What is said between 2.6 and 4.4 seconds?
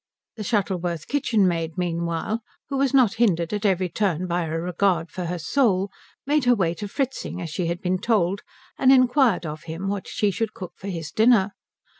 who was not hindered at every turn